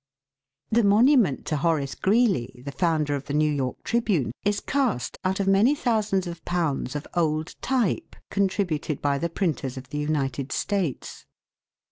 The 0.71 0.83
monument 0.83 1.45
to 1.45 1.57
Horace 1.57 1.93
Greeley, 1.93 2.63
the 2.65 2.71
founder 2.71 3.13
of 3.13 3.25
the 3.25 3.35
New 3.35 3.51
York 3.51 3.83
Tribune, 3.83 4.31
is 4.43 4.59
cast 4.59 5.19
out 5.23 5.39
of 5.39 5.47
many 5.47 5.75
thousands 5.75 6.25
of 6.25 6.43
pounds 6.43 6.95
of 6.95 7.05
old 7.13 7.53
type, 7.61 8.15
contributed 8.31 8.99
by 8.99 9.19
the 9.19 9.29
printers 9.29 9.77
of 9.77 9.89
the 9.91 9.99
United 9.99 10.51
States. 10.51 11.27